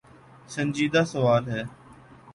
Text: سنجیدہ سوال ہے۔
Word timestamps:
سنجیدہ 0.49 1.01
سوال 1.05 1.43
ہے۔ 1.49 1.63